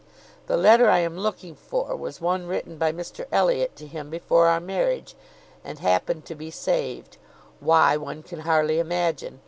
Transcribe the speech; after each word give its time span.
The 0.47 0.57
letter 0.57 0.89
I 0.89 0.97
am 1.01 1.15
looking 1.15 1.53
for 1.53 1.95
was 1.95 2.19
one 2.19 2.47
written 2.47 2.77
by 2.77 2.91
Mr 2.91 3.27
Elliot 3.31 3.75
to 3.75 3.85
him 3.85 4.09
before 4.09 4.47
our 4.47 4.59
marriage, 4.59 5.13
and 5.63 5.77
happened 5.77 6.25
to 6.25 6.33
be 6.33 6.49
saved; 6.49 7.17
why, 7.59 7.97
one 7.97 8.23
can 8.23 8.39
hardly 8.39 8.79
imagine. 8.79 9.39